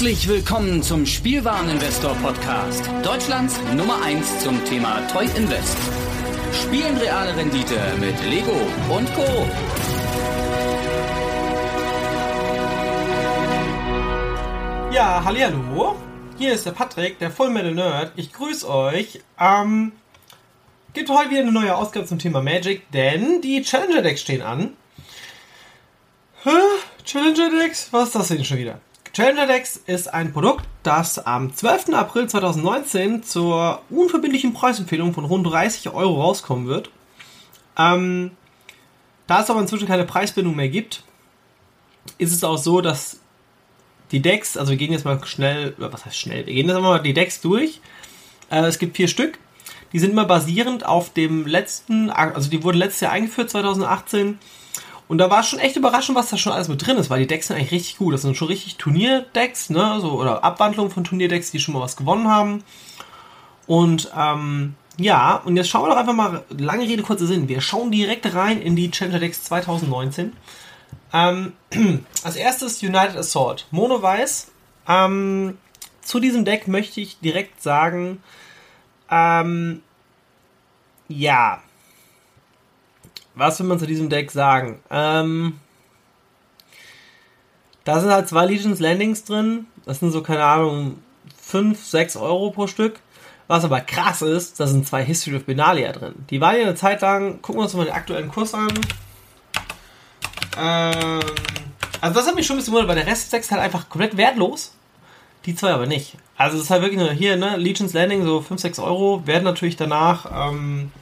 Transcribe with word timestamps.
Herzlich 0.00 0.28
willkommen 0.28 0.82
zum 0.82 1.04
Spielwareninvestor 1.04 2.14
Podcast. 2.22 2.88
Deutschlands 3.02 3.60
Nummer 3.76 4.02
1 4.02 4.38
zum 4.38 4.64
Thema 4.64 5.06
Toy 5.08 5.26
Invest. 5.36 5.76
Spielen 6.54 6.96
reale 6.96 7.36
Rendite 7.36 7.78
mit 8.00 8.18
Lego 8.24 8.56
und 8.88 9.14
Co. 9.14 9.46
Ja, 14.90 15.22
hallo. 15.22 15.96
Hier 16.38 16.54
ist 16.54 16.64
der 16.64 16.70
Patrick, 16.70 17.18
der 17.18 17.30
Full 17.30 17.50
Metal 17.50 17.74
Nerd. 17.74 18.12
Ich 18.16 18.32
grüße 18.32 18.66
euch. 18.70 19.20
Ähm, 19.38 19.92
gibt 20.94 21.10
heute 21.10 21.28
wieder 21.28 21.42
eine 21.42 21.52
neue 21.52 21.76
Ausgabe 21.76 22.06
zum 22.06 22.18
Thema 22.18 22.40
Magic, 22.40 22.90
denn 22.92 23.42
die 23.42 23.60
Challenger 23.60 24.00
Decks 24.00 24.22
stehen 24.22 24.40
an. 24.40 24.78
Hä? 26.44 26.56
Challenger 27.04 27.50
Decks? 27.50 27.88
Was 27.90 28.06
ist 28.06 28.14
das 28.14 28.28
denn 28.28 28.42
schon 28.46 28.56
wieder? 28.56 28.80
Challenger 29.12 29.48
Decks 29.48 29.76
ist 29.86 30.12
ein 30.14 30.32
Produkt, 30.32 30.64
das 30.84 31.18
am 31.18 31.52
12. 31.52 31.94
April 31.94 32.28
2019 32.28 33.24
zur 33.24 33.82
unverbindlichen 33.90 34.52
Preisempfehlung 34.52 35.14
von 35.14 35.24
rund 35.24 35.44
30 35.46 35.90
Euro 35.90 36.22
rauskommen 36.22 36.68
wird. 36.68 36.90
Ähm, 37.76 38.30
da 39.26 39.42
es 39.42 39.50
aber 39.50 39.60
inzwischen 39.60 39.88
keine 39.88 40.04
Preisbindung 40.04 40.54
mehr 40.54 40.68
gibt, 40.68 41.02
ist 42.18 42.32
es 42.32 42.44
auch 42.44 42.56
so, 42.56 42.80
dass 42.80 43.18
die 44.12 44.22
Decks, 44.22 44.56
also 44.56 44.70
wir 44.70 44.76
gehen 44.76 44.92
jetzt 44.92 45.04
mal 45.04 45.20
schnell, 45.26 45.74
was 45.78 46.04
heißt 46.04 46.16
schnell, 46.16 46.46
wir 46.46 46.54
gehen 46.54 46.68
jetzt 46.68 46.80
mal 46.80 47.02
die 47.02 47.14
Decks 47.14 47.40
durch. 47.40 47.80
Äh, 48.48 48.66
es 48.66 48.78
gibt 48.78 48.96
vier 48.96 49.08
Stück. 49.08 49.38
Die 49.92 49.98
sind 49.98 50.12
immer 50.12 50.24
basierend 50.24 50.86
auf 50.86 51.12
dem 51.12 51.48
letzten, 51.48 52.10
also 52.10 52.48
die 52.48 52.62
wurden 52.62 52.78
letztes 52.78 53.00
Jahr 53.00 53.12
eingeführt, 53.12 53.50
2018. 53.50 54.38
Und 55.10 55.18
da 55.18 55.28
war 55.28 55.42
schon 55.42 55.58
echt 55.58 55.74
überraschend, 55.74 56.16
was 56.16 56.30
da 56.30 56.36
schon 56.36 56.52
alles 56.52 56.68
mit 56.68 56.86
drin 56.86 56.96
ist, 56.96 57.10
weil 57.10 57.18
die 57.18 57.26
Decks 57.26 57.48
sind 57.48 57.56
eigentlich 57.56 57.72
richtig 57.72 57.98
gut. 57.98 58.14
Das 58.14 58.22
sind 58.22 58.36
schon 58.36 58.46
richtig 58.46 58.76
Turnierdecks, 58.76 59.68
ne, 59.68 59.98
so, 60.00 60.12
oder 60.12 60.44
Abwandlungen 60.44 60.92
von 60.92 61.02
Turnierdecks, 61.02 61.50
die 61.50 61.58
schon 61.58 61.74
mal 61.74 61.80
was 61.80 61.96
gewonnen 61.96 62.28
haben. 62.28 62.62
Und, 63.66 64.12
ähm, 64.16 64.76
ja, 64.98 65.42
und 65.44 65.56
jetzt 65.56 65.68
schauen 65.68 65.82
wir 65.82 65.88
doch 65.88 65.96
einfach 65.96 66.14
mal, 66.14 66.44
lange 66.56 66.84
Rede, 66.84 67.02
kurzer 67.02 67.26
Sinn. 67.26 67.48
Wir 67.48 67.60
schauen 67.60 67.90
direkt 67.90 68.32
rein 68.36 68.62
in 68.62 68.76
die 68.76 68.88
Challenger 68.92 69.18
Decks 69.18 69.42
2019. 69.42 70.32
Ähm, 71.12 71.54
als 72.22 72.36
erstes 72.36 72.80
United 72.80 73.16
Assault. 73.16 73.66
Mono 73.72 74.00
Weiß. 74.00 74.52
Ähm, 74.86 75.58
zu 76.02 76.20
diesem 76.20 76.44
Deck 76.44 76.68
möchte 76.68 77.00
ich 77.00 77.18
direkt 77.18 77.60
sagen, 77.60 78.22
ähm, 79.10 79.82
ja. 81.08 81.60
Was 83.40 83.58
will 83.58 83.68
man 83.68 83.78
zu 83.78 83.86
diesem 83.86 84.10
Deck 84.10 84.30
sagen? 84.30 84.80
Ähm, 84.90 85.58
da 87.84 87.98
sind 87.98 88.10
halt 88.10 88.28
zwei 88.28 88.44
Legions 88.44 88.80
Landings 88.80 89.24
drin. 89.24 89.64
Das 89.86 90.00
sind 90.00 90.10
so, 90.10 90.22
keine 90.22 90.44
Ahnung, 90.44 90.98
5, 91.40 91.82
6 91.82 92.16
Euro 92.16 92.50
pro 92.50 92.66
Stück. 92.66 93.00
Was 93.46 93.64
aber 93.64 93.80
krass 93.80 94.20
ist, 94.20 94.60
da 94.60 94.66
sind 94.66 94.86
zwei 94.86 95.02
History 95.02 95.36
of 95.36 95.46
Benalia 95.46 95.90
drin. 95.92 96.16
Die 96.28 96.38
waren 96.42 96.56
ja 96.56 96.64
eine 96.64 96.74
Zeit 96.74 97.00
lang, 97.00 97.40
gucken 97.40 97.60
wir 97.60 97.64
uns 97.64 97.72
mal 97.72 97.86
den 97.86 97.94
aktuellen 97.94 98.28
Kurs 98.28 98.52
an. 98.52 98.68
Ähm, 100.58 101.20
also 102.02 102.20
das 102.20 102.26
hat 102.26 102.34
mich 102.34 102.46
schon 102.46 102.56
ein 102.56 102.58
bisschen 102.58 102.74
gewundert, 102.74 102.94
weil 102.94 103.02
der 103.02 103.10
Rest 103.10 103.22
des 103.22 103.30
Decks 103.30 103.50
halt 103.50 103.62
einfach 103.62 103.88
komplett 103.88 104.18
wertlos. 104.18 104.74
Die 105.46 105.54
zwei 105.54 105.70
aber 105.70 105.86
nicht. 105.86 106.18
Also 106.36 106.58
es 106.58 106.64
ist 106.64 106.70
halt 106.70 106.82
wirklich 106.82 107.00
nur 107.00 107.10
hier, 107.10 107.38
ne, 107.38 107.56
Legion's 107.56 107.94
Landing, 107.94 108.22
so 108.22 108.42
5, 108.42 108.60
6 108.60 108.80
Euro, 108.80 109.26
werden 109.26 109.44
natürlich 109.44 109.76
danach 109.76 110.50
ähm, 110.50 110.92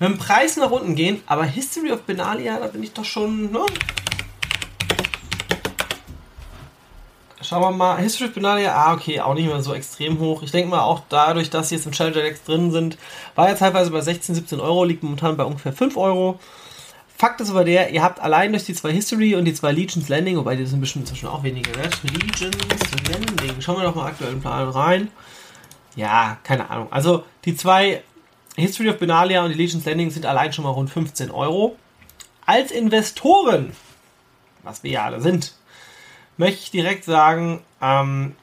mit 0.00 0.08
dem 0.08 0.18
Preis 0.18 0.56
nach 0.56 0.70
unten 0.70 0.94
gehen, 0.94 1.22
aber 1.26 1.44
History 1.44 1.92
of 1.92 2.02
Benalia, 2.02 2.58
da 2.58 2.66
bin 2.66 2.82
ich 2.82 2.92
doch 2.92 3.04
schon, 3.04 3.52
ne? 3.52 3.60
Schauen 7.42 7.62
wir 7.62 7.70
mal, 7.70 7.98
History 7.98 8.28
of 8.28 8.34
Benalia, 8.34 8.74
ah, 8.74 8.94
okay, 8.94 9.20
auch 9.20 9.34
nicht 9.34 9.46
mehr 9.46 9.62
so 9.62 9.74
extrem 9.74 10.18
hoch. 10.18 10.42
Ich 10.42 10.52
denke 10.52 10.70
mal 10.70 10.82
auch 10.82 11.02
dadurch, 11.10 11.50
dass 11.50 11.68
sie 11.68 11.74
jetzt 11.74 11.84
im 11.84 11.92
Challenger 11.92 12.22
Decks 12.22 12.44
drin 12.44 12.70
sind, 12.70 12.96
war 13.34 13.48
ja 13.48 13.54
teilweise 13.54 13.90
bei 13.90 14.00
16, 14.00 14.34
17 14.34 14.60
Euro, 14.60 14.84
liegt 14.84 15.02
momentan 15.02 15.36
bei 15.36 15.44
ungefähr 15.44 15.72
5 15.72 15.96
Euro. 15.98 16.40
Fakt 17.18 17.42
ist 17.42 17.50
aber 17.50 17.64
der, 17.64 17.90
ihr 17.90 18.02
habt 18.02 18.20
allein 18.20 18.52
durch 18.52 18.64
die 18.64 18.72
zwei 18.72 18.92
History 18.92 19.34
und 19.34 19.44
die 19.44 19.52
zwei 19.52 19.72
Legions 19.72 20.08
Landing, 20.08 20.38
wobei 20.38 20.56
die 20.56 20.64
sind 20.64 20.80
bestimmt 20.80 21.04
inzwischen 21.04 21.28
auch 21.28 21.42
weniger 21.42 21.74
wert. 21.76 22.00
Legions 22.04 22.56
Landing. 23.10 23.60
Schauen 23.60 23.76
wir 23.76 23.84
doch 23.84 23.94
mal 23.94 24.06
aktuell 24.06 24.32
im 24.32 24.40
Plan 24.40 24.70
rein. 24.70 25.08
Ja, 25.96 26.38
keine 26.42 26.70
Ahnung. 26.70 26.88
Also 26.90 27.24
die 27.44 27.54
zwei 27.54 28.02
History 28.60 28.88
of 28.90 28.98
Benalia 28.98 29.42
und 29.44 29.50
die 29.50 29.56
Legions 29.56 29.84
Landing 29.84 30.10
sind 30.10 30.26
allein 30.26 30.52
schon 30.52 30.64
mal 30.64 30.70
rund 30.70 30.90
15 30.90 31.30
Euro. 31.30 31.76
Als 32.46 32.70
Investoren, 32.70 33.72
was 34.62 34.82
wir 34.82 34.90
ja 34.90 35.04
alle 35.04 35.20
sind, 35.20 35.54
möchte 36.36 36.60
ich 36.62 36.70
direkt 36.70 37.04
sagen, 37.04 37.62
ähm, 37.82 38.34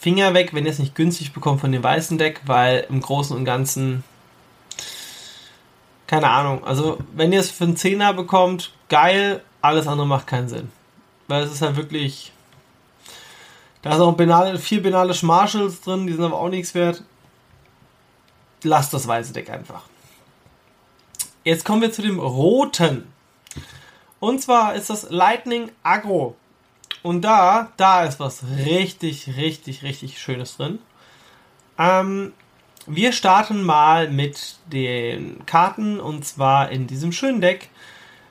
Finger 0.00 0.34
weg, 0.34 0.54
wenn 0.54 0.64
ihr 0.64 0.72
es 0.72 0.78
nicht 0.78 0.94
günstig 0.94 1.32
bekommt 1.32 1.60
von 1.60 1.72
dem 1.72 1.82
weißen 1.82 2.18
Deck, 2.18 2.42
weil 2.46 2.86
im 2.88 3.00
Großen 3.00 3.36
und 3.36 3.44
Ganzen 3.44 4.04
keine 6.06 6.30
Ahnung. 6.30 6.64
Also, 6.64 6.98
wenn 7.14 7.32
ihr 7.32 7.40
es 7.40 7.50
für 7.50 7.64
einen 7.64 7.76
Zehner 7.76 8.14
bekommt, 8.14 8.72
geil, 8.88 9.42
alles 9.60 9.86
andere 9.88 10.06
macht 10.06 10.26
keinen 10.26 10.48
Sinn. 10.48 10.70
Weil 11.28 11.42
es 11.42 11.52
ist 11.52 11.62
halt 11.62 11.76
wirklich. 11.76 12.32
Da 13.82 13.94
ist 13.94 14.00
auch 14.00 14.12
Benale, 14.14 14.58
vier 14.58 14.82
Benalisch 14.82 15.22
Marshalls 15.22 15.80
drin, 15.80 16.06
die 16.06 16.12
sind 16.12 16.24
aber 16.24 16.38
auch 16.38 16.48
nichts 16.48 16.74
wert. 16.74 17.02
Lasst 18.62 18.92
das 18.92 19.06
weiße 19.06 19.32
Deck 19.32 19.50
einfach. 19.50 19.82
Jetzt 21.44 21.64
kommen 21.64 21.82
wir 21.82 21.92
zu 21.92 22.02
dem 22.02 22.18
roten. 22.18 23.12
Und 24.18 24.42
zwar 24.42 24.74
ist 24.74 24.90
das 24.90 25.08
Lightning 25.10 25.70
Agro. 25.82 26.36
Und 27.02 27.22
da, 27.22 27.70
da 27.76 28.04
ist 28.04 28.18
was 28.18 28.42
richtig, 28.64 29.36
richtig, 29.36 29.82
richtig 29.84 30.18
Schönes 30.18 30.56
drin. 30.56 30.80
Ähm, 31.78 32.32
wir 32.86 33.12
starten 33.12 33.62
mal 33.62 34.10
mit 34.10 34.56
den 34.66 35.44
Karten 35.46 36.00
und 36.00 36.24
zwar 36.24 36.70
in 36.70 36.86
diesem 36.86 37.12
schönen 37.12 37.40
Deck 37.40 37.68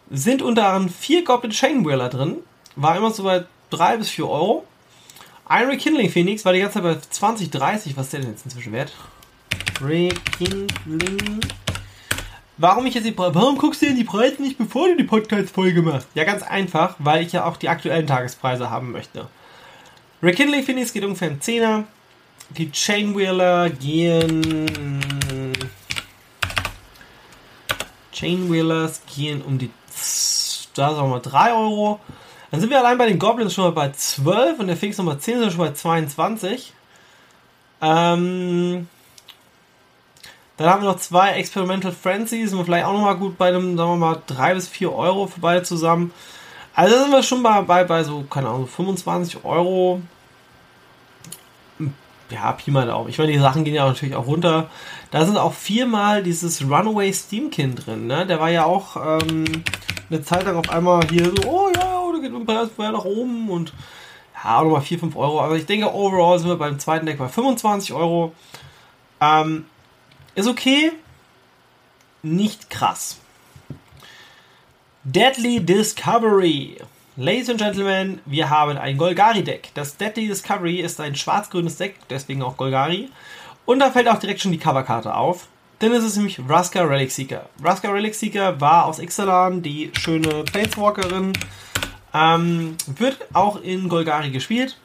sind 0.09 0.41
unter 0.41 0.67
anderem 0.67 0.89
vier 0.89 1.23
Goblin 1.23 1.51
Chainwheeler 1.51 2.09
drin. 2.09 2.37
War 2.75 2.97
immer 2.97 3.11
so 3.11 3.23
bei 3.23 3.45
3 3.69 3.97
bis 3.97 4.09
4 4.09 4.27
Euro. 4.27 4.65
Ein 5.45 5.67
Rekindling 5.67 6.09
Phoenix 6.09 6.43
war 6.45 6.53
die 6.53 6.59
ganze 6.59 6.81
Zeit 6.81 6.83
bei 6.83 6.97
20, 7.09 7.51
30. 7.51 7.97
Was 7.97 8.07
ist 8.07 8.13
der 8.13 8.19
denn 8.21 8.31
jetzt 8.31 8.45
inzwischen 8.45 8.73
wert? 8.73 8.91
Rekindling. 9.81 11.41
Warum 12.57 12.85
ich 12.85 12.93
jetzt 12.93 13.05
die 13.05 13.17
Warum 13.17 13.57
guckst 13.57 13.81
du 13.81 13.87
denn 13.87 13.97
die 13.97 14.05
Preise 14.05 14.41
nicht, 14.41 14.57
bevor 14.57 14.87
du 14.87 14.95
die 14.95 15.03
Podcast-Folge 15.03 15.81
machst? 15.81 16.07
Ja, 16.13 16.23
ganz 16.23 16.41
einfach, 16.41 16.95
weil 16.99 17.25
ich 17.25 17.33
ja 17.33 17.45
auch 17.45 17.57
die 17.57 17.67
aktuellen 17.67 18.07
Tagespreise 18.07 18.69
haben 18.69 18.91
möchte. 18.91 19.27
Rekindling 20.23 20.63
Phoenix 20.63 20.93
geht 20.93 21.03
ungefähr 21.03 21.29
ein 21.29 21.39
10er. 21.39 21.83
Die 22.51 22.71
Chainwheeler 22.71 23.69
gehen. 23.69 25.51
Chainwheelers 28.13 29.01
gehen 29.13 29.41
um 29.41 29.57
die. 29.57 29.69
Da 30.75 30.95
sagen 30.95 31.09
wir 31.09 31.15
mal 31.15 31.19
3 31.19 31.53
Euro. 31.53 31.99
Dann 32.51 32.61
sind 32.61 32.69
wir 32.69 32.79
allein 32.79 32.97
bei 32.97 33.07
den 33.07 33.19
Goblins 33.19 33.53
schon 33.53 33.65
mal 33.65 33.71
bei 33.71 33.91
12 33.91 34.59
und 34.59 34.67
der 34.67 34.77
Fix 34.77 34.97
Nummer 34.97 35.19
10 35.19 35.39
sind 35.39 35.51
schon 35.51 35.59
bei 35.59 35.73
22. 35.73 36.71
Ähm, 37.81 38.87
dann 40.57 40.69
haben 40.69 40.83
wir 40.83 40.89
noch 40.89 40.99
zwei 40.99 41.31
Experimental 41.31 41.91
Frenzies, 41.91 42.49
sind 42.49 42.59
wir 42.59 42.65
vielleicht 42.65 42.85
auch 42.85 42.93
nochmal 42.93 43.17
gut 43.17 43.37
bei 43.37 43.49
einem, 43.49 43.77
sagen 43.77 43.91
wir 43.91 43.97
mal, 43.97 44.21
3 44.27 44.53
bis 44.53 44.67
4 44.67 44.93
Euro 44.93 45.27
für 45.27 45.39
beide 45.39 45.63
zusammen. 45.63 46.13
Also 46.73 46.97
sind 46.97 47.11
wir 47.11 47.23
schon 47.23 47.43
bei, 47.43 47.61
bei, 47.61 47.83
bei 47.83 48.03
so, 48.03 48.23
keine 48.23 48.49
Ahnung, 48.49 48.67
25 48.67 49.43
Euro 49.43 50.01
ja, 52.29 52.51
Pi 52.53 52.71
mal 52.71 52.87
Daumen. 52.87 53.09
Ich 53.09 53.17
meine, 53.17 53.31
die 53.31 53.39
Sachen 53.39 53.63
gehen 53.63 53.75
ja 53.75 53.85
natürlich 53.85 54.15
auch 54.15 54.27
runter. 54.27 54.69
Da 55.11 55.25
sind 55.25 55.37
auch 55.37 55.53
viermal 55.53 56.23
dieses 56.23 56.63
Runaway 56.63 57.13
Steamkin 57.13 57.75
drin, 57.75 58.07
ne? 58.07 58.25
Der 58.25 58.39
war 58.39 58.49
ja 58.49 58.65
auch 58.65 58.95
ähm, 58.95 59.45
eine 60.09 60.23
Zeit 60.23 60.45
lang 60.45 60.55
auf 60.55 60.69
einmal 60.69 61.07
hier 61.07 61.25
so, 61.25 61.47
oh 61.47 61.69
ja, 61.75 61.99
oder 61.99 62.19
geht 62.19 62.33
ein 62.33 62.45
Preis 62.45 62.69
nach 62.77 63.05
oben 63.05 63.49
und 63.49 63.73
ja, 64.43 64.59
auch 64.59 64.63
nochmal 64.63 64.81
4, 64.81 64.99
5 64.99 65.15
Euro. 65.15 65.39
Also 65.39 65.55
ich 65.55 65.65
denke, 65.65 65.93
overall 65.93 66.39
sind 66.39 66.49
wir 66.49 66.57
beim 66.57 66.79
zweiten 66.79 67.05
Deck 67.05 67.17
bei 67.17 67.27
25 67.27 67.93
Euro. 67.93 68.33
Ähm, 69.21 69.65
ist 70.35 70.47
okay, 70.47 70.91
nicht 72.21 72.69
krass. 72.69 73.17
Deadly 75.03 75.59
Discovery. 75.59 76.77
Ladies 77.17 77.49
and 77.49 77.59
Gentlemen, 77.59 78.19
wir 78.25 78.49
haben 78.49 78.77
ein 78.77 78.97
Golgari-Deck. 78.97 79.69
Das 79.73 79.95
Deadly 79.95 80.27
Discovery 80.27 80.81
ist 80.81 80.99
ein 80.99 81.15
schwarz-grünes 81.15 81.77
Deck, 81.77 81.95
deswegen 82.09 82.41
auch 82.41 82.57
Golgari. 82.57 83.09
Und 83.65 83.79
da 83.79 83.91
fällt 83.91 84.07
auch 84.07 84.19
direkt 84.19 84.41
schon 84.41 84.51
die 84.51 84.57
Coverkarte 84.57 85.15
auf. 85.15 85.47
Denn 85.81 85.91
es 85.93 86.03
ist 86.03 86.15
nämlich 86.15 86.39
Ruska 86.39 86.83
Relic 86.83 87.11
Seeker. 87.11 87.49
Ruska 87.63 87.89
Relic 87.89 88.15
Seeker 88.15 88.59
war 88.59 88.85
aus 88.85 88.99
Ixalan 88.99 89.61
die 89.61 89.91
schöne 89.93 90.43
Planeswalkerin. 90.43 91.33
Ähm, 92.13 92.77
wird 92.87 93.17
auch 93.33 93.61
in 93.61 93.89
Golgari 93.89 94.31
gespielt. 94.31 94.77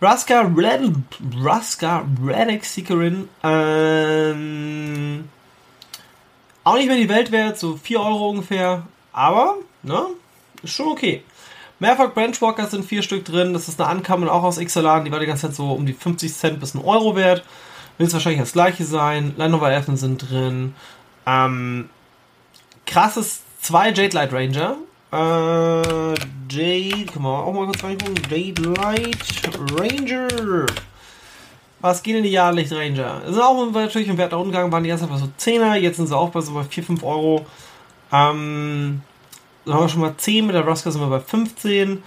Ruska, 0.00 0.42
Red, 0.56 0.94
Ruska 1.42 2.06
Relic 2.24 2.64
Seekerin. 2.64 3.28
Ähm, 3.42 5.28
auch 6.64 6.76
nicht 6.76 6.86
mehr 6.86 6.96
die 6.96 7.08
Welt 7.08 7.32
wert, 7.32 7.58
so 7.58 7.76
4 7.76 8.00
Euro 8.00 8.30
ungefähr. 8.30 8.84
Aber, 9.12 9.56
ne? 9.82 10.06
Ist 10.62 10.74
schon 10.74 10.88
okay. 10.88 11.22
Mehrfach 11.80 12.12
Branchwalkers 12.12 12.72
sind 12.72 12.84
vier 12.84 13.02
Stück 13.02 13.24
drin. 13.24 13.52
Das 13.52 13.68
ist 13.68 13.80
eine 13.80 13.88
Ankamen 13.88 14.28
auch 14.28 14.42
aus 14.42 14.58
Ixalan. 14.58 15.04
Die 15.04 15.12
war 15.12 15.20
die 15.20 15.26
ganze 15.26 15.46
Zeit 15.46 15.54
so 15.54 15.72
um 15.72 15.86
die 15.86 15.92
50 15.92 16.32
Cent 16.32 16.60
bis 16.60 16.74
1 16.74 16.84
Euro 16.84 17.14
wert. 17.14 17.44
Wird 17.98 18.08
es 18.08 18.14
wahrscheinlich 18.14 18.40
das 18.40 18.52
gleiche 18.52 18.84
sein. 18.84 19.34
Land 19.36 19.54
of 19.54 19.62
Elfen 19.62 19.96
sind 19.96 20.30
drin. 20.30 20.74
Ähm, 21.26 21.88
krasses 22.86 23.42
zwei 23.60 23.90
Jade 23.90 24.14
Light 24.14 24.32
Ranger. 24.32 24.76
Äh, 25.10 26.14
Jade, 26.50 27.06
kann 27.06 27.22
man 27.22 27.42
auch 27.42 27.52
mal 27.52 27.66
kurz 27.66 27.82
reingucken. 27.82 28.16
Jade 28.30 28.62
Light 28.62 29.42
Ranger. 29.78 30.66
Was 31.80 32.02
geht 32.02 32.16
in 32.16 32.24
die 32.24 32.30
Jahrlicht 32.30 32.72
Ranger? 32.72 33.22
Sind 33.26 33.40
auch 33.40 33.70
natürlich 33.70 34.08
im 34.08 34.18
Wert 34.18 34.32
nach 34.32 34.38
unten 34.38 34.50
gegangen, 34.50 34.72
waren 34.72 34.82
die 34.82 34.94
Zeit 34.96 35.08
bei 35.08 35.16
so 35.16 35.28
10er, 35.38 35.74
jetzt 35.74 35.96
sind 35.96 36.08
sie 36.08 36.16
auch 36.16 36.30
bei 36.30 36.40
so 36.40 36.52
bei 36.52 36.64
4, 36.64 36.82
5 36.82 37.02
Euro. 37.04 37.46
Ähm, 38.12 39.02
dann 39.64 39.74
haben 39.74 39.84
wir 39.84 39.88
schon 39.88 40.00
mal 40.00 40.16
10, 40.16 40.46
mit 40.46 40.54
der 40.54 40.66
Rosca 40.66 40.90
sind 40.90 41.00
wir 41.00 41.08
bei 41.08 41.20
15. 41.20 42.02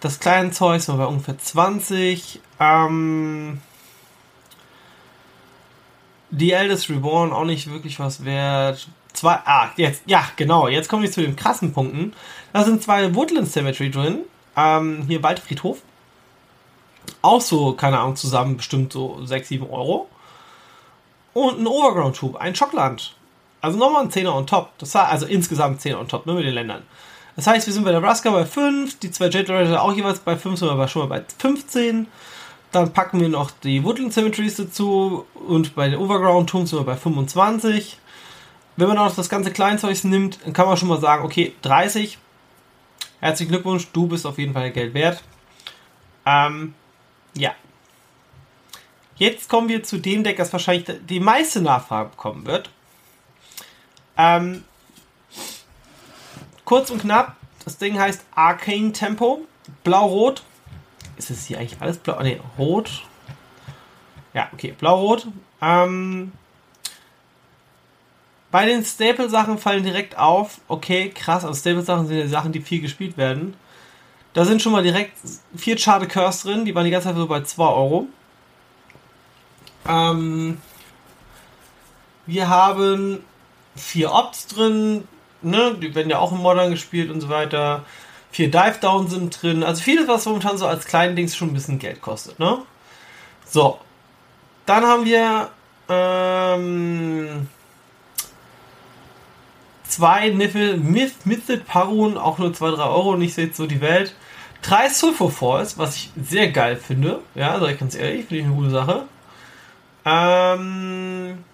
Das 0.00 0.18
kleine 0.18 0.50
Zeug 0.50 0.82
sind 0.82 0.94
wir 0.94 1.04
bei 1.04 1.10
ungefähr 1.10 1.38
20. 1.38 2.40
Ähm, 2.58 3.60
die 6.30 6.52
Eldest 6.52 6.90
Reborn 6.90 7.32
auch 7.32 7.44
nicht 7.44 7.70
wirklich 7.70 8.00
was 8.00 8.24
wert. 8.24 8.88
Zwei, 9.12 9.38
ah, 9.44 9.70
jetzt, 9.76 10.02
ja, 10.06 10.24
genau, 10.36 10.68
jetzt 10.68 10.88
komme 10.88 11.04
ich 11.04 11.12
zu 11.12 11.20
den 11.20 11.36
krassen 11.36 11.72
Punkten. 11.72 12.12
Da 12.52 12.64
sind 12.64 12.82
zwei 12.82 13.14
Woodland 13.14 13.50
Cemetery 13.50 13.90
drin. 13.90 14.20
Ähm, 14.56 15.04
hier 15.06 15.22
Waldfriedhof. 15.22 15.78
Auch 17.20 17.40
so, 17.40 17.72
keine 17.74 17.98
Ahnung, 17.98 18.16
zusammen 18.16 18.56
bestimmt 18.56 18.92
so 18.92 19.24
6, 19.24 19.48
7 19.48 19.70
Euro. 19.70 20.08
Und 21.34 21.60
ein 21.60 21.66
Overground-Tube, 21.66 22.36
ein 22.36 22.54
Schockland. 22.54 23.14
Also 23.60 23.78
nochmal 23.78 24.02
ein 24.02 24.10
10er 24.10 24.34
on 24.34 24.46
top. 24.46 24.70
Das 24.78 24.94
war 24.94 25.08
also 25.08 25.26
insgesamt 25.26 25.80
10er 25.80 25.98
on 25.98 26.08
top, 26.08 26.26
nur 26.26 26.34
mit 26.34 26.44
den 26.44 26.54
Ländern. 26.54 26.82
Das 27.36 27.46
heißt, 27.46 27.66
wir 27.66 27.72
sind 27.72 27.84
bei 27.84 27.92
der 27.92 28.00
Nebraska 28.00 28.30
bei 28.30 28.44
5, 28.44 28.98
die 28.98 29.10
zwei 29.10 29.28
Jet 29.28 29.48
Ranger 29.48 29.82
auch 29.82 29.94
jeweils 29.94 30.18
bei 30.18 30.36
5, 30.36 30.58
sind 30.58 30.76
wir 30.76 30.88
schon 30.88 31.08
mal 31.08 31.20
bei 31.20 31.24
15. 31.38 32.06
Dann 32.72 32.92
packen 32.92 33.20
wir 33.20 33.28
noch 33.28 33.50
die 33.50 33.84
Woodland 33.84 34.12
Cemeteries 34.12 34.56
dazu 34.56 35.26
und 35.34 35.74
bei 35.74 35.88
den 35.88 35.98
Overground 35.98 36.50
Tombs 36.50 36.70
sind 36.70 36.78
wir 36.80 36.84
bei 36.84 36.96
25. 36.96 37.98
Wenn 38.76 38.88
man 38.88 38.98
auch 38.98 39.14
das 39.14 39.28
ganze 39.28 39.52
Kleinzeug 39.52 40.02
nimmt, 40.04 40.38
dann 40.44 40.52
kann 40.52 40.66
man 40.66 40.76
schon 40.76 40.88
mal 40.88 41.00
sagen, 41.00 41.24
okay, 41.24 41.54
30. 41.62 42.18
Herzlichen 43.20 43.52
Glückwunsch, 43.52 43.86
du 43.92 44.06
bist 44.06 44.26
auf 44.26 44.38
jeden 44.38 44.54
Fall 44.54 44.70
Geld 44.70 44.94
wert. 44.94 45.22
Ähm, 46.24 46.74
ja. 47.34 47.54
Jetzt 49.16 49.48
kommen 49.48 49.68
wir 49.68 49.82
zu 49.82 49.98
dem 49.98 50.24
Deck, 50.24 50.38
das 50.38 50.52
wahrscheinlich 50.52 50.86
die 51.08 51.20
meiste 51.20 51.60
Nachfrage 51.60 52.10
bekommen 52.10 52.46
wird. 52.46 52.70
Ähm, 54.16 54.64
kurz 56.64 56.90
und 56.90 57.02
knapp, 57.02 57.36
das 57.64 57.78
Ding 57.78 57.98
heißt 57.98 58.24
Arcane 58.34 58.92
Tempo. 58.92 59.46
Blau-Rot. 59.84 60.42
Ist 61.16 61.30
es 61.30 61.46
hier 61.46 61.58
eigentlich 61.58 61.80
alles 61.80 61.98
blau? 61.98 62.20
Ne, 62.20 62.40
rot. 62.58 63.04
Ja, 64.34 64.48
okay, 64.52 64.74
blau-rot. 64.76 65.28
Ähm, 65.60 66.32
bei 68.52 68.66
den 68.66 68.84
Staple-Sachen 68.84 69.58
fallen 69.58 69.82
direkt 69.82 70.16
auf, 70.18 70.60
okay, 70.68 71.08
krass, 71.08 71.42
also 71.44 71.58
Staple-Sachen 71.58 72.06
sind 72.06 72.18
ja 72.18 72.28
Sachen, 72.28 72.52
die 72.52 72.60
viel 72.60 72.82
gespielt 72.82 73.16
werden. 73.16 73.54
Da 74.34 74.44
sind 74.44 74.62
schon 74.62 74.72
mal 74.72 74.82
direkt 74.82 75.16
vier 75.56 75.76
Charte 75.76 76.06
Curse 76.06 76.46
drin, 76.46 76.64
die 76.66 76.74
waren 76.74 76.84
die 76.84 76.90
ganze 76.90 77.08
Zeit 77.08 77.16
so 77.16 77.26
bei 77.26 77.42
2 77.42 77.64
Euro. 77.64 78.06
Ähm, 79.88 80.58
wir 82.26 82.48
haben 82.50 83.24
vier 83.74 84.12
Ops 84.12 84.46
drin, 84.48 85.08
ne, 85.40 85.74
die 85.80 85.94
werden 85.94 86.10
ja 86.10 86.18
auch 86.18 86.32
im 86.32 86.38
Modern 86.38 86.70
gespielt 86.70 87.10
und 87.10 87.22
so 87.22 87.30
weiter. 87.30 87.84
Vier 88.30 88.50
Dive 88.50 88.78
Down 88.82 89.08
sind 89.08 89.42
drin, 89.42 89.62
also 89.62 89.82
vieles, 89.82 90.08
was 90.08 90.26
momentan 90.26 90.58
so 90.58 90.66
als 90.66 90.84
kleinen 90.84 91.16
Dings 91.16 91.34
schon 91.34 91.48
ein 91.48 91.54
bisschen 91.54 91.78
Geld 91.78 92.02
kostet, 92.02 92.38
ne? 92.38 92.58
So. 93.46 93.78
Dann 94.66 94.84
haben 94.84 95.04
wir 95.06 95.50
ähm, 95.88 97.48
zwei 99.92 100.30
Niffel 100.30 100.78
Myth, 100.78 101.26
Mythid 101.26 101.66
Parun, 101.66 102.16
auch 102.16 102.38
nur 102.38 102.50
2-3 102.50 102.78
Euro, 102.78 103.16
nicht 103.16 103.34
seht 103.34 103.54
so 103.54 103.66
die 103.66 103.80
Welt. 103.80 104.14
Drei 104.62 104.88
Sulfur 104.88 105.30
Falls, 105.30 105.76
was 105.76 105.96
ich 105.96 106.10
sehr 106.22 106.50
geil 106.50 106.76
finde. 106.76 107.20
Ja, 107.34 107.58
sag 107.60 107.72
ich 107.72 107.78
ganz 107.78 107.94
ehrlich, 107.94 108.26
finde 108.26 108.36
ich 108.36 108.44
eine 108.44 108.54
gute 108.54 108.70
Sache. 108.70 109.02
Ähm, 110.04 111.44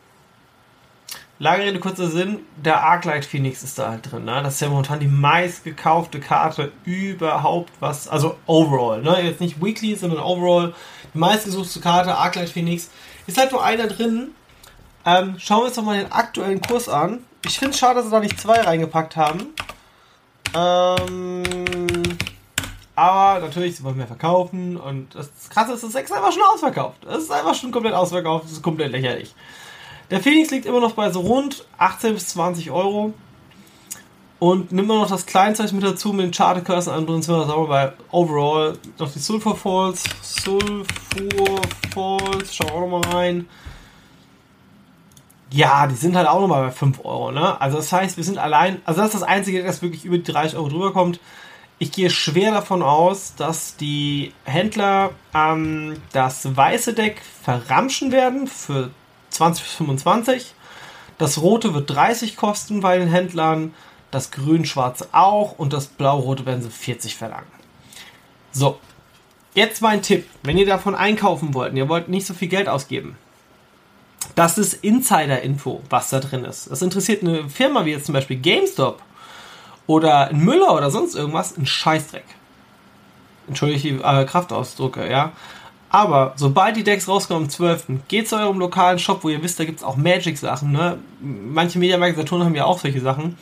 lange 1.39 1.65
Rede, 1.65 1.81
kurzer 1.81 2.09
Sinn, 2.09 2.41
der 2.57 2.85
Arclight 2.85 3.25
Phoenix 3.25 3.63
ist 3.63 3.79
da 3.79 3.91
halt 3.91 4.11
drin. 4.11 4.25
Ne? 4.25 4.41
Das 4.43 4.55
ist 4.55 4.61
ja 4.61 4.69
momentan 4.69 5.01
die 5.01 5.09
meistgekaufte 5.09 6.21
Karte 6.21 6.71
überhaupt, 6.85 7.73
was, 7.81 8.09
also 8.09 8.37
overall, 8.47 9.03
ne? 9.03 9.21
jetzt 9.23 9.41
nicht 9.41 9.63
weekly, 9.63 9.97
sondern 9.97 10.21
overall, 10.21 10.75
die 11.13 11.19
meistgesuchte 11.19 11.81
Karte, 11.81 12.15
Arclight 12.15 12.51
Phoenix. 12.51 12.91
Ist 13.27 13.39
halt 13.39 13.51
nur 13.53 13.65
einer 13.65 13.89
drin. 13.89 14.29
Ähm, 15.05 15.37
schauen 15.39 15.63
wir 15.63 15.67
uns 15.67 15.75
doch 15.75 15.83
mal 15.83 15.99
den 15.99 16.13
aktuellen 16.13 16.61
Kurs 16.61 16.89
an. 16.89 17.25
Ich 17.45 17.59
finde 17.59 17.73
es 17.73 17.79
schade, 17.79 17.97
dass 17.97 18.07
sie 18.07 18.11
da 18.11 18.21
nicht 18.21 18.41
zwei 18.41 18.61
reingepackt 18.61 19.17
haben. 19.17 19.55
Ähm, 20.55 22.03
aber 22.95 23.41
natürlich, 23.47 23.77
sie 23.77 23.85
wollen 23.85 23.97
mehr 23.97 24.07
verkaufen 24.07 24.77
und 24.77 25.15
das 25.15 25.31
Krasse 25.51 25.75
ist, 25.75 25.85
das 25.85 25.91
ist 25.91 25.97
einfach 25.97 26.33
schon 26.33 26.43
ausverkauft. 26.43 27.05
Es 27.05 27.25
ist 27.25 27.31
einfach 27.31 27.55
schon 27.55 27.71
komplett 27.71 27.95
ausverkauft, 27.95 28.47
das 28.47 28.53
ist 28.53 28.63
komplett 28.63 28.91
lächerlich. 28.91 29.35
Der 30.11 30.21
Phoenix 30.21 30.51
liegt 30.51 30.67
immer 30.67 30.81
noch 30.81 30.93
bei 30.93 31.11
so 31.11 31.21
rund 31.21 31.65
18 31.77 32.15
bis 32.15 32.29
20 32.31 32.71
Euro. 32.71 33.15
Und 34.41 34.71
nimm 34.71 34.87
mal 34.87 34.99
noch 34.99 35.11
das 35.11 35.27
Kleinzeug 35.27 35.73
mit 35.73 35.83
dazu 35.83 36.13
mit 36.13 36.25
den 36.25 36.31
Charter 36.31 36.61
Curse 36.61 36.93
an, 36.93 37.07
sind 37.07 37.29
wir, 37.29 37.49
wir 37.49 37.67
bei 37.67 37.93
overall 38.13 38.79
noch 38.99 39.13
die 39.13 39.19
Sulfur 39.19 39.57
Falls. 39.57 40.05
Sulfur 40.23 41.61
Falls, 41.93 42.55
schau 42.55 42.67
auch 42.69 42.81
nochmal 42.81 43.13
rein. 43.13 43.49
Ja, 45.51 45.87
die 45.87 45.95
sind 45.95 46.17
halt 46.17 46.29
auch 46.29 46.41
nochmal 46.41 46.67
bei 46.67 46.71
5 46.71 47.05
Euro, 47.05 47.33
ne? 47.33 47.59
Also 47.61 47.79
das 47.79 47.91
heißt, 47.91 48.17
wir 48.17 48.25
sind 48.25 48.39
allein, 48.39 48.83
also 48.85 49.01
das 49.01 49.15
ist 49.15 49.23
das 49.23 49.29
Einzige, 49.29 49.63
das 49.63 49.81
wirklich 49.81 50.05
über 50.05 50.19
die 50.19 50.31
30 50.31 50.57
Euro 50.59 50.69
drüber 50.69 50.93
kommt. 50.93 51.21
Ich 51.79 51.93
gehe 51.93 52.11
schwer 52.11 52.51
davon 52.51 52.83
aus, 52.83 53.35
dass 53.37 53.77
die 53.77 54.33
Händler 54.45 55.11
ähm, 55.33 55.97
das 56.13 56.57
weiße 56.57 56.93
Deck 56.93 57.23
verramschen 57.43 58.13
werden 58.13 58.47
für 58.47 58.91
20 59.31 59.65
bis 59.65 59.75
25. 59.75 60.55
Das 61.19 61.41
rote 61.41 61.75
wird 61.75 61.89
30 61.91 62.37
kosten 62.37 62.81
bei 62.81 62.99
den 62.99 63.09
Händlern, 63.09 63.75
das 64.11 64.31
grün-schwarze 64.31 65.09
auch 65.13 65.59
und 65.59 65.73
das 65.73 65.87
blau-rote 65.87 66.47
werden 66.47 66.63
sie 66.63 66.71
40 66.71 67.17
verlangen. 67.17 67.47
So, 68.53 68.79
jetzt 69.55 69.81
mein 69.83 70.03
Tipp. 70.03 70.27
Wenn 70.43 70.59
ihr 70.59 70.67
davon 70.67 70.95
einkaufen 70.95 71.55
wollt 71.55 71.75
ihr 71.75 71.89
wollt 71.89 72.09
nicht 72.09 72.27
so 72.27 72.35
viel 72.35 72.49
Geld 72.49 72.69
ausgeben, 72.69 73.17
das 74.39 74.57
ist 74.57 74.75
Insider-Info, 74.85 75.83
was 75.91 76.11
da 76.11 76.21
drin 76.21 76.45
ist. 76.45 76.71
Das 76.71 76.81
interessiert 76.81 77.25
eine 77.25 77.49
Firma 77.49 77.85
wie 77.85 77.91
jetzt 77.91 78.07
zum 78.07 78.13
Beispiel 78.13 78.37
GameStop 78.37 79.03
oder 79.89 80.29
ein 80.29 80.39
Müller 80.39 80.77
oder 80.77 80.93
sonst 80.93 81.17
irgendwas, 81.17 81.59
ein 81.59 81.67
Scheißdreck. 81.67 82.25
Entschuldige 83.49 83.81
die 83.81 84.01
äh, 84.01 84.25
Kraftausdrücke, 84.27 85.11
ja. 85.11 85.33
Aber 85.91 86.35
sobald 86.37 86.77
die 86.77 86.85
Decks 86.85 87.09
rauskommen 87.09 87.45
am 87.45 87.51
12., 87.51 87.87
geht 88.07 88.29
zu 88.29 88.37
eurem 88.37 88.61
lokalen 88.61 89.01
Shop, 89.01 89.25
wo 89.25 89.29
ihr 89.29 89.43
wisst, 89.43 89.59
da 89.59 89.65
gibt 89.65 89.79
es 89.79 89.85
auch 89.85 89.97
Magic-Sachen. 89.97 90.71
Ne? 90.71 90.99
Manche 91.21 91.81
Mediamarkt 91.81 92.17
Saturn 92.17 92.45
haben 92.45 92.55
ja 92.55 92.65
auch 92.65 92.79
solche 92.79 93.01
Sachen. 93.01 93.37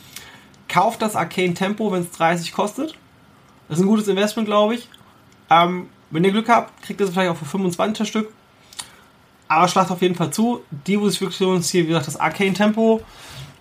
Kauft 0.67 1.03
das 1.03 1.15
Arcane 1.15 1.53
Tempo, 1.53 1.91
wenn 1.91 2.01
es 2.01 2.11
30 2.11 2.53
kostet. 2.53 2.95
Das 3.69 3.77
ist 3.77 3.83
ein 3.83 3.87
gutes 3.87 4.07
Investment, 4.07 4.47
glaube 4.47 4.73
ich. 4.73 4.89
Ähm, 5.51 5.89
wenn 6.09 6.23
ihr 6.23 6.31
Glück 6.31 6.49
habt, 6.49 6.81
kriegt 6.81 6.99
ihr 6.99 7.05
es 7.05 7.13
vielleicht 7.13 7.29
auch 7.29 7.37
für 7.37 7.45
25 7.45 8.07
Stück. 8.07 8.33
Aber 9.47 9.67
schlagt 9.67 9.91
auf 9.91 10.01
jeden 10.01 10.15
Fall 10.15 10.31
zu. 10.31 10.61
Die, 10.85 10.97
hier, 10.97 11.83
wie 11.83 11.87
gesagt, 11.87 12.07
das 12.07 12.19
Arcane 12.19 12.53
Tempo. 12.53 13.01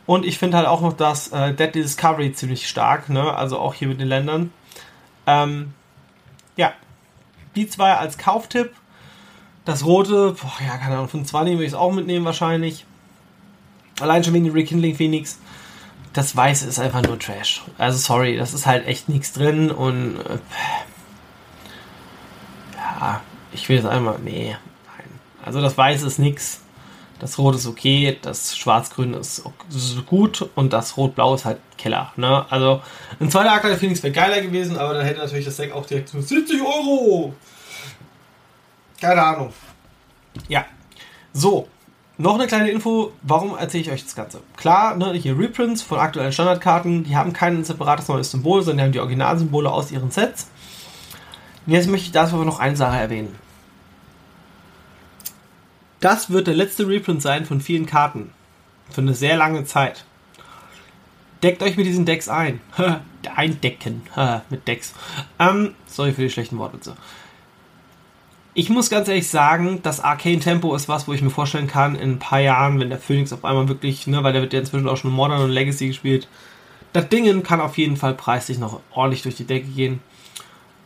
Und 0.06 0.24
ich 0.24 0.38
finde 0.38 0.56
halt 0.56 0.66
auch 0.66 0.80
noch 0.80 0.92
das 0.92 1.28
äh, 1.28 1.52
Deadly 1.52 1.82
Discovery 1.82 2.32
ziemlich 2.32 2.68
stark, 2.68 3.08
ne? 3.08 3.34
Also 3.34 3.58
auch 3.58 3.74
hier 3.74 3.88
mit 3.88 4.00
den 4.00 4.08
Ländern. 4.08 4.52
Ähm, 5.26 5.74
ja. 6.56 6.72
Die 7.54 7.68
zwei 7.68 7.94
als 7.94 8.18
Kauftipp. 8.18 8.72
Das 9.64 9.84
rote, 9.84 10.36
boah, 10.40 10.52
ja, 10.64 10.76
keine 10.76 10.94
Ahnung, 10.94 11.08
von 11.08 11.24
20 11.24 11.54
würde 11.54 11.64
ich 11.64 11.72
es 11.72 11.74
auch 11.74 11.92
mitnehmen 11.92 12.24
wahrscheinlich. 12.24 12.86
Allein 14.00 14.22
schon 14.22 14.32
wegen 14.34 14.44
den 14.44 14.52
Rekindling 14.52 14.94
Phoenix. 14.94 15.40
Das 16.12 16.36
weiße 16.36 16.68
ist 16.68 16.78
einfach 16.78 17.02
nur 17.02 17.18
Trash. 17.18 17.62
Also 17.76 17.98
sorry, 17.98 18.36
das 18.36 18.54
ist 18.54 18.64
halt 18.64 18.86
echt 18.86 19.08
nichts 19.08 19.32
drin 19.32 19.70
und 19.70 20.20
äh, 20.20 20.38
ja, 22.76 23.20
ich 23.52 23.68
will 23.68 23.78
es 23.78 23.84
einmal. 23.84 24.18
Nee. 24.22 24.56
Also 25.46 25.62
das 25.62 25.78
weiße 25.78 26.06
ist 26.06 26.18
nichts. 26.18 26.60
Das 27.18 27.38
Rot 27.38 27.54
ist 27.54 27.66
okay, 27.66 28.18
das 28.20 28.54
Schwarz-Grün 28.58 29.14
ist, 29.14 29.42
gut 30.04 30.50
und 30.54 30.74
das 30.74 30.98
Rot-Blau 30.98 31.34
ist 31.34 31.46
halt 31.46 31.58
Keller. 31.78 32.12
Ne? 32.16 32.44
Also 32.50 32.82
ein 33.18 33.30
zweiter 33.30 33.52
Aktueller 33.52 33.78
Phoenix 33.78 34.02
wäre 34.02 34.12
geiler 34.12 34.42
gewesen, 34.42 34.76
aber 34.76 34.92
dann 34.92 35.06
hätte 35.06 35.20
natürlich 35.20 35.46
das 35.46 35.56
Deck 35.56 35.72
auch 35.72 35.86
direkt 35.86 36.10
70 36.10 36.60
Euro. 36.60 37.32
Keine 39.00 39.22
Ahnung. 39.22 39.52
Ja. 40.48 40.66
So, 41.32 41.68
noch 42.18 42.34
eine 42.34 42.46
kleine 42.46 42.70
Info, 42.70 43.12
warum 43.22 43.56
erzähle 43.56 43.82
ich 43.84 43.90
euch 43.90 44.04
das 44.04 44.14
Ganze? 44.14 44.40
Klar, 44.56 44.96
ne, 44.96 45.14
hier 45.14 45.38
Reprints 45.38 45.80
von 45.82 45.98
aktuellen 45.98 46.32
Standardkarten, 46.32 47.04
die 47.04 47.16
haben 47.16 47.32
kein 47.32 47.64
separates 47.64 48.08
neues 48.08 48.30
Symbol, 48.30 48.62
sondern 48.62 48.76
die 48.76 48.82
haben 48.84 48.92
die 48.92 49.00
Originalsymbole 49.00 49.70
aus 49.70 49.90
ihren 49.90 50.10
Sets. 50.10 50.48
Jetzt 51.66 51.88
möchte 51.88 52.06
ich 52.06 52.12
dazu 52.12 52.36
noch 52.36 52.58
eine 52.58 52.76
Sache 52.76 52.98
erwähnen. 52.98 53.34
Das 56.00 56.30
wird 56.30 56.46
der 56.46 56.54
letzte 56.54 56.86
Reprint 56.88 57.22
sein 57.22 57.46
von 57.46 57.60
vielen 57.60 57.86
Karten. 57.86 58.30
Für 58.90 59.00
eine 59.00 59.14
sehr 59.14 59.36
lange 59.36 59.64
Zeit. 59.64 60.04
Deckt 61.42 61.62
euch 61.62 61.76
mit 61.76 61.86
diesen 61.86 62.04
Decks 62.04 62.28
ein. 62.28 62.60
Eindecken. 63.34 64.02
mit 64.50 64.66
Decks. 64.68 64.94
Ähm, 65.38 65.74
sorry 65.86 66.12
für 66.12 66.22
die 66.22 66.30
schlechten 66.30 66.58
Wortwitze. 66.58 66.96
Ich 68.54 68.70
muss 68.70 68.88
ganz 68.88 69.08
ehrlich 69.08 69.28
sagen, 69.28 69.80
das 69.82 70.00
Arcane 70.00 70.40
Tempo 70.40 70.74
ist 70.74 70.88
was, 70.88 71.06
wo 71.06 71.12
ich 71.12 71.20
mir 71.20 71.28
vorstellen 71.28 71.66
kann, 71.66 71.94
in 71.94 72.12
ein 72.12 72.18
paar 72.18 72.40
Jahren, 72.40 72.80
wenn 72.80 72.88
der 72.88 72.98
Phoenix 72.98 73.32
auf 73.34 73.44
einmal 73.44 73.68
wirklich, 73.68 74.06
ne, 74.06 74.24
weil 74.24 74.32
der 74.32 74.40
wird 74.40 74.54
ja 74.54 74.60
inzwischen 74.60 74.88
auch 74.88 74.96
schon 74.96 75.10
Modern 75.10 75.42
und 75.42 75.50
Legacy 75.50 75.88
gespielt, 75.88 76.26
das 76.94 77.10
Ding 77.10 77.42
kann 77.42 77.60
auf 77.60 77.76
jeden 77.76 77.98
Fall 77.98 78.14
preislich 78.14 78.58
noch 78.58 78.80
ordentlich 78.92 79.20
durch 79.20 79.34
die 79.34 79.44
Decke 79.44 79.68
gehen. 79.68 80.00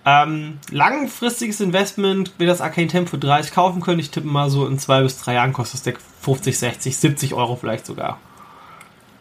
Ähm, 0.07 0.59
langfristiges 0.71 1.61
Investment, 1.61 2.33
wer 2.39 2.47
das 2.47 2.63
Arcane 2.63 2.89
Tempo 2.89 3.11
für 3.11 3.19
30 3.19 3.53
kaufen 3.53 3.83
können, 3.83 4.01
ich 4.01 4.11
tippe 4.11 4.27
mal 4.27 4.49
so 4.49 4.67
in 4.67 4.79
zwei 4.79 5.03
bis 5.03 5.19
drei 5.19 5.35
Jahren 5.35 5.53
kostet 5.53 5.75
das 5.75 5.83
Deck 5.83 5.99
50, 6.23 6.59
60, 6.59 6.97
70 6.97 7.35
Euro 7.35 7.57
vielleicht 7.57 7.85
sogar. 7.85 8.19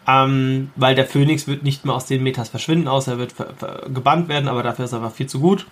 Ähm, 0.08 0.72
weil 0.76 0.96
der 0.96 1.06
Phoenix 1.06 1.48
wird 1.48 1.64
nicht 1.64 1.86
mehr 1.86 1.94
aus 1.94 2.06
den 2.06 2.24
Metas 2.24 2.50
verschwinden, 2.50 2.88
außer 2.88 3.14
er 3.14 3.18
wird 3.18 3.36
gebannt 3.94 4.30
werden, 4.30 4.48
aber 4.48 4.64
dafür 4.64 4.86
ist 4.86 4.94
er 4.94 5.04
einfach 5.04 5.16
viel 5.16 5.28
zu 5.28 5.42
gut. 5.42 5.68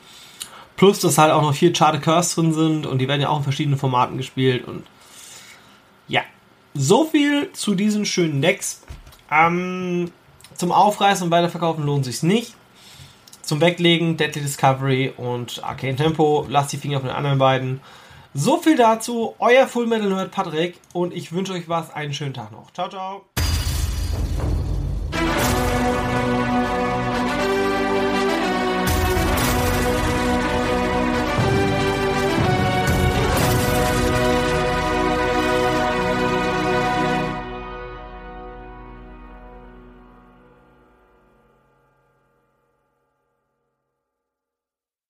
Plus, 0.75 0.99
dass 0.99 1.17
halt 1.17 1.31
auch 1.31 1.41
noch 1.41 1.55
vier 1.55 1.73
Charted 1.73 2.03
Curse 2.03 2.35
drin 2.35 2.53
sind 2.53 2.85
und 2.85 2.99
die 2.99 3.07
werden 3.07 3.21
ja 3.21 3.29
auch 3.29 3.37
in 3.37 3.43
verschiedenen 3.43 3.79
Formaten 3.79 4.17
gespielt 4.17 4.67
und 4.67 4.83
ja. 6.07 6.21
So 6.73 7.05
viel 7.05 7.51
zu 7.53 7.73
diesen 7.73 8.05
schönen 8.05 8.41
Decks. 8.41 8.83
Ähm, 9.31 10.11
zum 10.55 10.71
Aufreißen 10.71 11.25
und 11.25 11.31
Weiterverkaufen 11.31 11.83
lohnt 11.83 12.05
sich 12.05 12.21
nicht. 12.21 12.53
Zum 13.47 13.61
Weglegen 13.61 14.17
Deadly 14.17 14.41
Discovery 14.41 15.13
und 15.15 15.63
Arcane 15.63 15.95
Tempo. 15.95 16.45
Lasst 16.49 16.73
die 16.73 16.77
Finger 16.77 16.99
von 16.99 17.07
den 17.07 17.15
anderen 17.15 17.39
beiden. 17.39 17.79
So 18.33 18.57
viel 18.57 18.75
dazu. 18.75 19.35
Euer 19.39 19.67
Full 19.67 19.87
Metal 19.87 20.09
Nerd 20.09 20.31
Patrick 20.31 20.75
und 20.91 21.13
ich 21.13 21.31
wünsche 21.31 21.53
euch 21.53 21.69
was. 21.69 21.95
Einen 21.95 22.13
schönen 22.13 22.33
Tag 22.33 22.51
noch. 22.51 22.73
Ciao, 22.73 22.89
ciao. 22.89 23.36